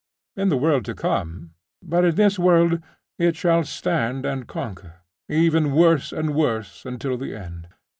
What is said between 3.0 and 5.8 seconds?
it shall stand and conquer, even